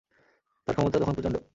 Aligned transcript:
তার 0.67 0.73
ক্ষমতা 0.75 0.97
তখন 0.99 1.13
প্রচণ্ড। 1.13 1.37